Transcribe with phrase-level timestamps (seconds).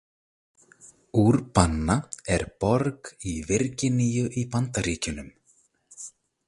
[1.23, 1.97] Urbanna
[2.37, 5.31] er borg í Virginíu í Bandaríkjunum.